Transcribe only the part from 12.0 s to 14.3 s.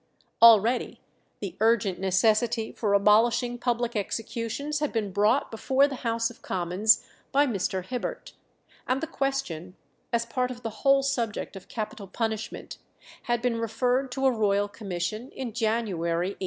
punishment, had been referred to